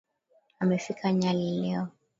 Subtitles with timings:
[0.59, 1.87] Amefika Nyali leo.